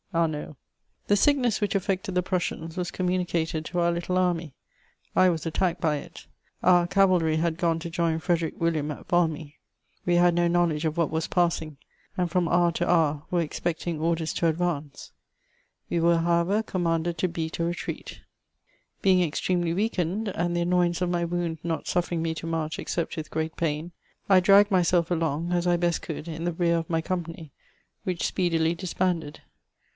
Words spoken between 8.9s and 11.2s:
at Valmy. We had no know* ledge of what